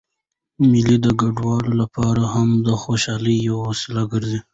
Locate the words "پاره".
1.95-2.25